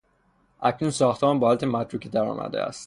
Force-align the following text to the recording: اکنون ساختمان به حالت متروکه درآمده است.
اکنون 0.61 0.91
ساختمان 0.91 1.39
به 1.39 1.45
حالت 1.45 1.63
متروکه 1.63 2.09
درآمده 2.09 2.61
است. 2.61 2.79